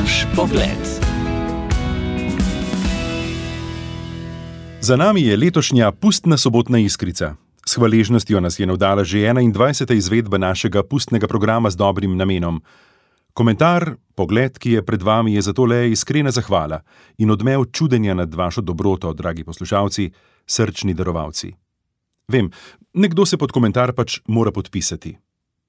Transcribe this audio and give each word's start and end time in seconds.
Naš 0.00 0.24
pogled. 0.36 0.80
Za 4.80 4.96
nami 4.96 5.22
je 5.22 5.36
letošnja 5.36 5.92
pustna 5.92 6.36
sobotna 6.36 6.78
iskrica. 6.78 7.34
S 7.66 7.76
hvaležnostjo 7.76 8.40
nas 8.40 8.58
je 8.58 8.66
navdala 8.66 9.04
že 9.04 9.18
21. 9.18 9.94
izvedba 9.94 10.38
našega 10.38 10.82
pustnega 10.82 11.28
programa 11.28 11.70
z 11.70 11.76
dobrim 11.76 12.16
namenom. 12.16 12.62
Komentar, 13.32 13.94
pogled, 14.14 14.58
ki 14.58 14.70
je 14.70 14.86
pred 14.86 15.02
vami, 15.02 15.34
je 15.34 15.42
zato 15.42 15.64
le 15.64 15.90
iskrena 15.90 16.30
zahvala 16.30 16.80
in 17.18 17.30
odmev 17.30 17.64
čudenja 17.72 18.14
nad 18.14 18.34
vašo 18.34 18.60
dobroto, 18.60 19.12
dragi 19.12 19.44
poslušalci, 19.44 20.10
srčni 20.46 20.94
darovalci. 20.94 21.52
Vem, 22.28 22.50
nekdo 22.94 23.26
se 23.26 23.36
pod 23.36 23.52
komentar 23.52 23.92
pač 23.92 24.20
mora 24.26 24.52
podpisati. 24.52 25.18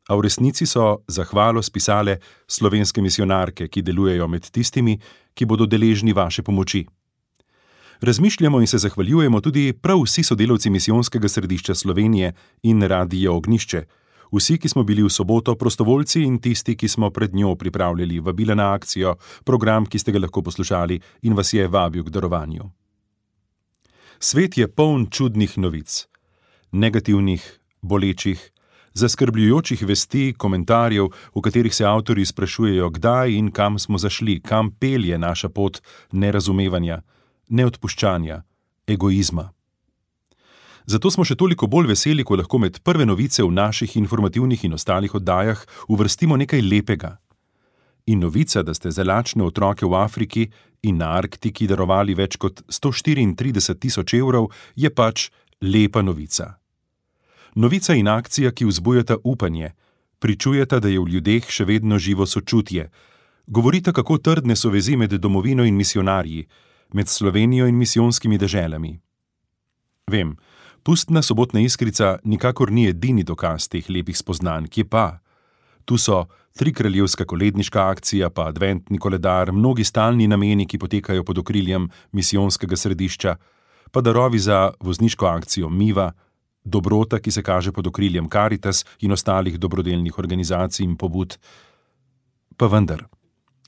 A 0.09 0.15
v 0.15 0.21
resnici 0.21 0.65
so 0.65 1.03
zahvalo 1.07 1.61
spisale 1.61 2.17
slovenske 2.47 3.01
misionarke, 3.01 3.67
ki 3.67 3.81
delujejo 3.81 4.27
med 4.27 4.49
tistimi, 4.49 4.97
ki 5.33 5.45
bodo 5.45 5.65
deležni 5.65 6.13
vaše 6.13 6.43
pomoči. 6.43 6.85
Razmišljamo 8.01 8.59
in 8.61 8.67
se 8.67 8.77
zahvaljujemo 8.77 9.41
tudi 9.41 9.73
prav 9.73 10.01
vsi 10.01 10.23
sodelavci 10.23 10.69
misijonskega 10.69 11.29
središča 11.29 11.75
Slovenije 11.75 12.33
in 12.63 12.81
Radija 12.81 13.31
Ognišče, 13.31 13.83
vsi, 14.31 14.57
ki 14.57 14.69
smo 14.69 14.83
bili 14.83 15.03
v 15.03 15.09
soboto 15.09 15.55
prostovoljci 15.55 16.23
in 16.23 16.39
tisti, 16.41 16.75
ki 16.75 16.87
smo 16.87 17.09
pred 17.09 17.35
njo 17.35 17.55
pripravljali 17.55 18.19
vabila 18.19 18.55
na 18.55 18.73
akcijo, 18.73 19.15
program, 19.43 19.85
ki 19.85 19.99
ste 19.99 20.11
ga 20.11 20.19
lahko 20.19 20.41
poslušali 20.41 20.99
in 21.21 21.33
vas 21.33 21.53
je 21.53 21.67
vabil 21.67 22.03
k 22.03 22.09
darovanju. 22.09 22.71
Svet 24.19 24.57
je 24.57 24.67
poln 24.67 25.07
čudnih 25.09 25.57
novic, 25.57 26.07
negativnih, 26.71 27.59
bolečih, 27.81 28.50
zaskrbljujočih 28.93 29.85
vesti, 29.87 30.33
komentarjev, 30.37 31.09
v 31.35 31.41
katerih 31.41 31.75
se 31.75 31.85
avtori 31.85 32.25
sprašujejo, 32.25 32.89
kdaj 32.89 33.33
in 33.37 33.51
kam 33.51 33.79
smo 33.79 33.97
zašli, 33.97 34.39
kam 34.41 34.71
pelje 34.71 35.17
naša 35.17 35.49
pot 35.49 35.81
nerazumevanja, 36.11 37.01
neodpuščanja, 37.49 38.43
egoizma. 38.87 39.51
Zato 40.85 41.11
smo 41.11 41.23
še 41.25 41.37
toliko 41.37 41.67
bolj 41.69 41.91
veseli, 41.93 42.23
ko 42.25 42.35
lahko 42.39 42.59
med 42.59 42.81
prve 42.83 43.05
novice 43.05 43.43
v 43.43 43.53
naših 43.53 43.95
informativnih 44.01 44.65
in 44.65 44.73
ostalih 44.73 45.13
oddajah 45.15 45.61
uvrstimo 45.87 46.37
nekaj 46.37 46.61
lepega. 46.61 47.17
In 48.09 48.19
novica, 48.25 48.63
da 48.65 48.73
ste 48.73 48.91
za 48.91 49.05
lačne 49.05 49.45
otroke 49.45 49.85
v 49.85 49.95
Afriki 49.95 50.47
in 50.81 50.97
na 50.97 51.13
Arktiki 51.19 51.67
darovali 51.69 52.17
več 52.17 52.39
kot 52.41 52.63
134 52.65 53.77
tisoč 53.77 54.15
evrov, 54.17 54.49
je 54.75 54.89
pač 54.89 55.29
lepa 55.61 56.01
novica. 56.01 56.60
Novica 57.55 57.93
in 57.93 58.07
akcija, 58.07 58.51
ki 58.51 58.65
vzbujata 58.65 59.17
upanje, 59.23 59.71
pričujeta, 60.19 60.79
da 60.79 60.87
je 60.87 60.99
v 60.99 61.09
ljudeh 61.17 61.49
še 61.49 61.65
vedno 61.65 61.97
živo 61.99 62.25
sočutje, 62.25 62.89
govorita, 63.47 63.91
kako 63.91 64.17
trdne 64.17 64.55
so 64.55 64.69
vezi 64.69 64.95
med 64.95 65.13
domovino 65.19 65.65
in 65.67 65.75
misionarji, 65.75 66.47
med 66.93 67.07
Slovenijo 67.07 67.67
in 67.67 67.75
misijonskimi 67.75 68.37
deželami. 68.37 68.99
Vem, 70.11 70.37
pustna 70.83 71.21
sobotna 71.21 71.59
iskrica 71.59 72.19
nikakor 72.23 72.71
ni 72.71 72.87
edini 72.87 73.23
dokaz 73.23 73.67
teh 73.67 73.89
lepih 73.89 74.17
spoznanj, 74.17 74.67
ki 74.71 74.83
pa. 74.83 75.19
Tu 75.85 75.97
so 75.97 76.25
tri 76.57 76.73
kraljevska 76.73 77.25
koledniška 77.25 77.89
akcija, 77.89 78.29
pa 78.29 78.47
adventni 78.47 78.97
koledar, 78.97 79.51
mnogi 79.51 79.83
stalni 79.83 80.27
nameni, 80.27 80.67
ki 80.67 80.79
potekajo 80.79 81.23
pod 81.23 81.37
okriljem 81.37 81.89
misijonskega 82.11 82.75
središča, 82.75 83.35
pa 83.91 84.01
darovi 84.01 84.39
za 84.39 84.71
vozniško 84.79 85.25
akcijo 85.25 85.69
Miva, 85.69 86.11
dobrota, 86.63 87.19
ki 87.19 87.31
se 87.31 87.43
kaže 87.43 87.71
pod 87.71 87.87
okriljem 87.87 88.29
Caritas 88.29 88.85
in 88.99 89.11
ostalih 89.11 89.59
dobrodelnih 89.59 90.19
organizacij 90.19 90.85
in 90.85 90.97
pobud. 90.97 91.37
Pa 92.57 92.67
vendar, 92.67 93.05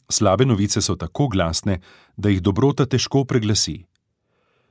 slabe 0.09 0.45
novice 0.45 0.81
so 0.81 0.95
tako 0.95 1.27
glasne, 1.27 1.79
da 2.17 2.29
jih 2.29 2.41
dobrota 2.41 2.85
težko 2.85 3.25
preglasi. 3.25 3.85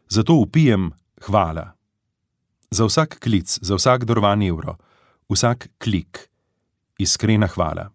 Zato 0.08 0.34
upijem 0.34 0.92
hvala. 1.26 1.72
Za 2.70 2.84
vsak 2.84 3.18
klic, 3.20 3.58
za 3.60 3.74
vsak 3.74 4.04
darovan 4.04 4.42
evro, 4.42 4.76
vsak 5.28 5.68
klik, 5.78 6.28
iskrena 6.98 7.46
hvala. 7.46 7.90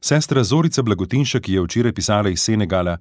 Sestra 0.00 0.44
Zorica 0.44 0.82
Blagotinšek 0.82 1.48
je 1.48 1.60
včeraj 1.60 1.92
pisala 1.92 2.28
iz 2.28 2.40
Senegala: 2.40 2.98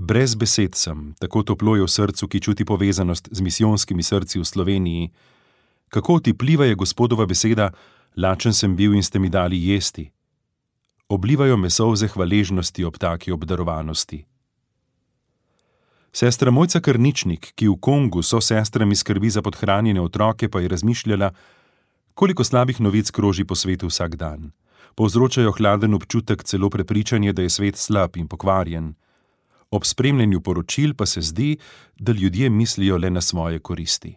Brez 0.00 0.34
besed 0.34 0.74
sem, 0.74 1.12
tako 1.20 1.42
toplo 1.44 1.74
je 1.76 1.84
v 1.84 1.92
srcu, 1.92 2.24
ki 2.24 2.40
čuti 2.40 2.64
povezanost 2.64 3.28
z 3.28 3.40
misijonskimi 3.44 4.00
srci 4.02 4.40
v 4.40 4.44
Sloveniji. 4.48 5.10
Kako 5.92 6.24
ti 6.24 6.32
pliva 6.32 6.64
je 6.64 6.74
gospodova 6.74 7.26
beseda, 7.28 7.68
lačen 8.16 8.56
sem 8.56 8.72
bil 8.76 8.96
in 8.96 9.04
ste 9.04 9.20
mi 9.20 9.28
dali 9.28 9.60
jesti. 9.60 10.08
Oblivajo 11.08 11.56
me 11.60 11.68
solze 11.68 12.08
hvaležnosti 12.08 12.84
ob 12.84 12.96
taki 12.96 13.28
obdarovanosti. 13.32 14.24
Sestra 16.12 16.50
Mojca 16.50 16.80
Krničnik, 16.80 17.52
ki 17.52 17.68
v 17.68 17.76
Kongu 17.76 18.24
so 18.24 18.40
sestrami 18.40 18.96
skrbi 18.96 19.28
za 19.28 19.44
podhranjene 19.44 20.00
otroke, 20.00 20.48
pa 20.48 20.64
je 20.64 20.72
razmišljala, 20.72 21.28
koliko 22.14 22.44
slabih 22.44 22.80
novic 22.80 23.12
kroži 23.12 23.44
po 23.44 23.54
svetu 23.54 23.92
vsak 23.92 24.16
dan. 24.16 24.48
Povzročajo 24.96 25.52
hladen 25.52 25.92
občutek, 25.94 26.40
celo 26.44 26.70
prepričanje, 26.70 27.36
da 27.36 27.42
je 27.44 27.52
svet 27.52 27.76
slab 27.76 28.16
in 28.16 28.28
pokvarjen 28.28 28.96
ob 29.70 29.84
spremljanju 29.84 30.40
poročil 30.40 30.94
pa 30.94 31.06
se 31.06 31.20
zdi, 31.20 31.58
da 31.98 32.12
ljudje 32.12 32.50
mislijo 32.50 32.98
le 32.98 33.10
na 33.10 33.20
svoje 33.20 33.58
koristi. 33.58 34.16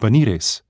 Pa 0.00 0.10
ni 0.10 0.24
res. 0.24 0.62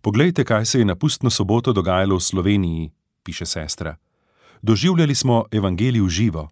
Poglejte, 0.00 0.44
kaj 0.44 0.64
se 0.66 0.78
je 0.78 0.84
na 0.84 0.94
pustno 0.96 1.30
soboto 1.30 1.72
dogajalo 1.72 2.16
v 2.16 2.20
Sloveniji, 2.20 2.90
piše 3.22 3.46
sestra. 3.46 3.96
Doživljali 4.62 5.14
smo 5.14 5.44
evangelij 5.50 6.00
v 6.00 6.08
živo. 6.08 6.48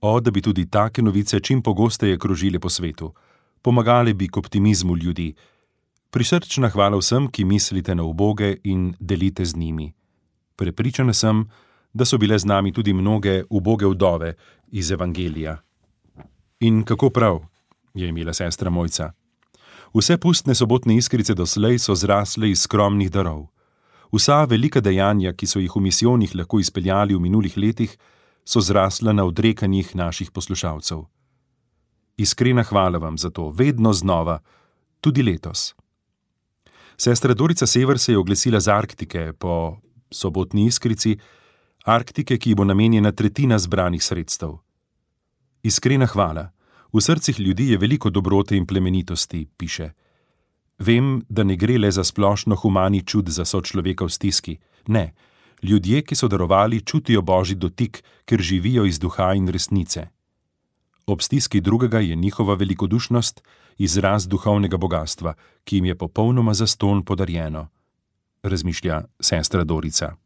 O, 0.00 0.20
da 0.20 0.30
bi 0.30 0.42
tudi 0.42 0.66
take 0.70 1.02
novice 1.02 1.40
čim 1.40 1.62
pogosteje 1.62 2.18
krožile 2.18 2.58
po 2.58 2.68
svetu, 2.68 3.14
pomagale 3.62 4.14
bi 4.14 4.28
k 4.28 4.36
optimizmu 4.36 4.96
ljudi. 4.96 5.34
Prisrčna 6.10 6.68
hvala 6.68 6.98
vsem, 6.98 7.28
ki 7.28 7.44
mislite 7.44 7.94
na 7.94 8.02
uboge 8.02 8.56
in 8.64 8.94
delite 9.00 9.44
z 9.44 9.56
njimi. 9.56 9.92
Prepričana 10.56 11.12
sem, 11.12 11.44
da 11.44 11.69
so 12.04 12.18
bile 12.18 12.38
z 12.38 12.44
nami 12.44 12.72
tudi 12.72 12.92
mnoge 12.92 13.44
uboge 13.50 13.86
vdove 13.86 14.34
iz 14.72 14.90
Evangelija. 14.90 15.56
In 16.60 16.84
kako 16.84 17.10
prav 17.10 17.40
je 17.94 18.08
imela 18.08 18.32
sestra 18.32 18.70
Mojca. 18.70 19.12
Vse 19.94 20.18
pustne 20.18 20.54
sobotne 20.54 20.96
iskrice 20.96 21.34
doslej 21.34 21.78
so 21.78 21.94
zrasle 21.94 22.50
iz 22.50 22.60
skromnih 22.62 23.10
darov. 23.10 23.48
Vsa 24.12 24.44
velika 24.44 24.80
dejanja, 24.80 25.32
ki 25.32 25.46
so 25.46 25.58
jih 25.58 25.72
v 25.76 25.80
misijonih 25.80 26.34
lahko 26.34 26.60
izpeljali 26.60 27.14
v 27.14 27.20
minulih 27.20 27.56
letih, 27.56 27.96
so 28.44 28.60
zrasla 28.60 29.12
na 29.12 29.24
odrekanjih 29.24 29.96
naših 29.96 30.30
poslušalcev. 30.30 31.04
Iskrena 32.16 32.62
hvala 32.62 32.98
vam 32.98 33.18
za 33.18 33.30
to, 33.30 33.50
vedno 33.50 33.92
znova, 33.92 34.40
tudi 35.00 35.22
letos. 35.22 35.74
Sestra 36.96 37.34
Dorica 37.34 37.66
Sever 37.66 37.98
se 37.98 38.12
je 38.12 38.18
oglesila 38.18 38.60
z 38.60 38.68
Arktike 38.68 39.32
po 39.32 39.78
sobotni 40.10 40.66
iskrici, 40.66 41.18
Arktike, 41.84 42.36
ki 42.38 42.54
bo 42.54 42.64
namenjena 42.64 43.12
tretjina 43.12 43.58
zbranih 43.58 44.04
sredstev. 44.04 44.58
Iskrena 45.62 46.06
hvala. 46.06 46.50
V 46.92 47.00
srcih 47.00 47.40
ljudi 47.40 47.70
je 47.70 47.78
veliko 47.78 48.10
dobrote 48.10 48.56
in 48.56 48.66
plemenitosti, 48.66 49.46
piše. 49.56 49.90
Vem, 50.78 51.22
da 51.28 51.44
ne 51.44 51.56
gre 51.56 51.78
le 51.78 51.90
za 51.90 52.04
splošno 52.04 52.56
humani 52.56 53.02
čud 53.06 53.28
za 53.28 53.44
sočloveka 53.44 54.04
v 54.04 54.10
stiski. 54.10 54.58
Ne, 54.86 55.14
ljudje, 55.62 56.02
ki 56.02 56.14
so 56.14 56.28
darovali, 56.28 56.80
čutijo 56.80 57.22
božji 57.22 57.56
dotik, 57.56 58.04
ker 58.24 58.40
živijo 58.40 58.84
iz 58.84 58.98
duha 58.98 59.32
in 59.34 59.48
resnice. 59.48 60.08
Ob 61.06 61.20
stiski 61.20 61.60
drugega 61.60 62.00
je 62.00 62.16
njihova 62.16 62.54
velikodušnost 62.54 63.42
izraz 63.78 64.28
duhovnega 64.28 64.76
bogatstva, 64.76 65.34
ki 65.64 65.76
jim 65.76 65.84
je 65.84 65.94
popolnoma 65.94 66.54
zaston 66.54 67.04
podarjeno, 67.04 67.68
razmišlja 68.42 69.04
sestra 69.20 69.64
Dorica. 69.64 70.16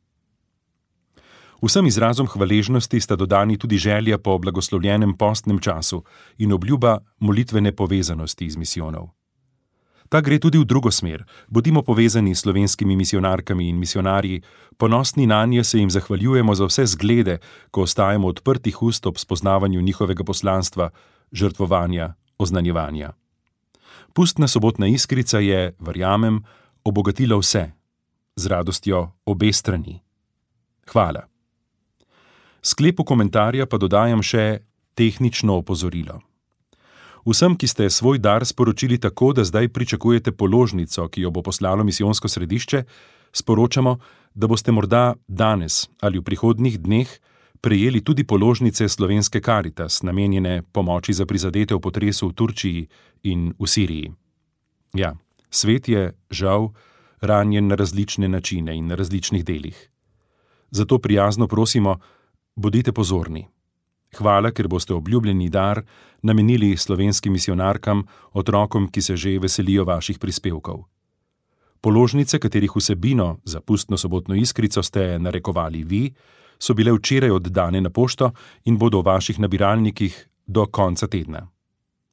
Vsem 1.65 1.87
izrazom 1.89 2.27
hvaležnosti 2.29 3.01
sta 3.01 3.17
dodani 3.17 3.57
tudi 3.57 3.79
želja 3.79 4.19
po 4.19 4.39
blagoslovljenem 4.39 5.17
postnem 5.17 5.59
času 5.59 6.03
in 6.39 6.53
obljuba 6.53 6.99
molitvene 7.19 7.73
povezanosti 7.73 8.51
z 8.51 8.57
misijonov. 8.57 9.09
Ta 10.09 10.21
gre 10.21 10.39
tudi 10.39 10.59
v 10.59 10.65
drugo 10.69 10.91
smer. 10.91 11.25
Bodimo 11.49 11.83
povezani 11.83 12.35
s 12.35 12.45
slovenskimi 12.45 12.97
misionarkami 12.97 13.69
in 13.69 13.79
misionarji, 13.79 14.43
ponosni 14.77 15.27
na 15.27 15.47
nje 15.47 15.65
se 15.65 15.79
jim 15.79 15.91
zahvaljujemo 15.91 16.55
za 16.55 16.65
vse 16.65 16.87
zglede, 16.87 17.39
ko 17.71 17.83
ostajamo 17.83 18.29
odprtih 18.29 18.83
ust 18.83 19.07
ob 19.07 19.17
spoznavanju 19.17 19.81
njihovega 19.81 20.25
poslanstva, 20.25 20.91
žrtvovanja, 21.33 22.15
oznanjevanja. 22.39 23.13
Pustna 24.13 24.49
sobotna 24.49 24.87
iskrica 24.87 25.39
je, 25.39 25.73
verjamem, 25.79 26.45
obogatila 26.85 27.39
vse, 27.39 27.71
z 28.37 28.47
radostjo 28.47 29.11
obe 29.25 29.53
strani. 29.53 30.01
Hvala. 30.93 31.34
Sklepu 32.65 33.05
komentarja 33.05 33.67
pa 33.69 33.77
dodajam 33.77 34.23
še 34.25 34.65
tehnično 34.97 35.59
opozorilo. 35.61 36.23
Vsem, 37.29 37.57
ki 37.57 37.69
ste 37.69 37.91
svoj 37.93 38.21
dar 38.21 38.45
sporočili 38.45 38.97
tako, 39.01 39.33
da 39.37 39.45
zdaj 39.45 39.69
pričakujete 39.69 40.33
položnico, 40.33 41.09
ki 41.09 41.25
jo 41.25 41.31
bo 41.31 41.43
poslalo 41.45 41.85
misijonsko 41.85 42.29
središče, 42.29 42.83
sporočamo, 43.33 43.99
da 44.35 44.49
boste 44.49 44.73
morda 44.73 45.15
danes 45.29 45.89
ali 46.01 46.19
v 46.19 46.25
prihodnjih 46.25 46.81
dneh 46.81 47.09
prejeli 47.61 48.01
tudi 48.05 48.25
položnice 48.25 48.89
slovenske 48.89 49.41
karitas, 49.41 50.03
namenjene 50.03 50.63
pomoči 50.73 51.13
za 51.13 51.25
prizadete 51.27 51.75
v 51.75 51.81
potresu 51.81 52.29
v 52.29 52.37
Turčiji 52.37 52.89
in 53.25 53.55
v 53.59 53.69
Siriji. 53.69 54.13
Ja, 54.93 55.15
svet 55.51 55.89
je, 55.89 56.13
žal, 56.31 56.73
ranjen 57.21 57.69
na 57.69 57.75
različne 57.75 58.29
načine 58.29 58.77
in 58.77 58.93
na 58.93 58.95
različnih 59.01 59.45
delih. 59.45 59.77
Zato 60.71 60.99
prijazno 60.99 61.49
prosimo, 61.49 62.01
bodite 62.57 62.93
pozorni. 62.93 63.47
Hvala, 64.15 64.51
ker 64.51 64.69
boste 64.69 64.95
obljubljeni 64.95 65.49
dar 65.51 65.83
namenili 66.23 66.77
slovenskim 66.77 67.33
misionarkam, 67.33 68.05
otrokom, 68.33 68.89
ki 68.89 69.03
se 69.03 69.17
že 69.17 69.39
veselijo 69.39 69.85
vaših 69.85 70.19
prispevkov. 70.19 70.85
Položnice, 71.81 72.39
katerih 72.39 72.77
vsebino 72.77 73.39
za 73.45 73.61
pustno 73.61 73.97
sobotno 73.97 74.35
iskrico 74.35 74.83
ste 74.83 75.19
narekovali 75.19 75.83
vi, 75.83 76.15
so 76.59 76.75
bile 76.75 76.93
včeraj 76.93 77.31
oddane 77.31 77.81
na 77.81 77.91
pošto 77.91 78.31
in 78.65 78.79
bodo 78.79 79.03
v 79.03 79.11
vaših 79.11 79.39
nabiralnikih 79.39 80.29
do 80.47 80.67
konca 80.67 81.07
tedna. 81.07 81.49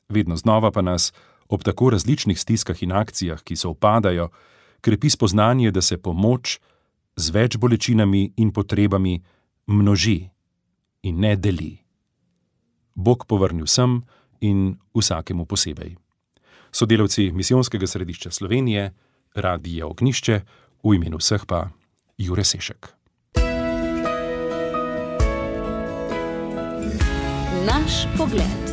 Vedno 0.09 0.35
znova 0.35 0.71
pa 0.71 0.81
nas, 0.81 1.13
ob 1.49 1.63
tako 1.63 1.89
različnih 1.89 2.39
stiskah 2.39 2.83
in 2.83 2.91
akcijah, 2.91 3.43
ki 3.43 3.55
se 3.55 3.67
upadajo, 3.67 4.29
krepi 4.81 5.09
spoznanje, 5.09 5.71
da 5.71 5.81
se 5.81 5.97
pomoč 5.97 6.59
z 7.15 7.29
več 7.29 7.57
bolečinami 7.57 8.33
in 8.38 8.51
potrebami 8.51 9.21
množi 9.67 10.31
in 11.03 11.19
ne 11.19 11.36
deli. 11.36 11.77
Bog 12.95 13.25
povrnil 13.27 13.65
vsem 13.65 14.01
in 14.42 14.77
vsakemu 14.95 15.45
posebej. 15.45 15.95
Sodelavci 16.71 17.31
Misijonskega 17.31 17.88
središča 17.88 18.31
Slovenije, 18.31 18.94
Radio 19.36 19.89
Ognišče, 19.89 20.42
v 20.83 20.95
imenu 20.95 21.18
vseh 21.18 21.45
pa 21.45 21.69
Jure 22.18 22.44
Sešek. 22.44 22.95
Naš 27.65 28.07
pogled. 28.18 28.70